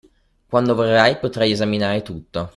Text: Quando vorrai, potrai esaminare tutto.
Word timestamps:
Quando 0.47 0.73
vorrai, 0.73 1.19
potrai 1.19 1.51
esaminare 1.51 2.01
tutto. 2.01 2.49